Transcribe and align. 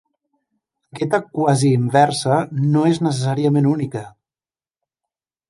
Aquesta 0.95 1.19
quasi-inversa 1.35 2.39
no 2.63 2.83
és 2.93 2.99
necessàriament 3.09 3.71
única. 3.75 4.05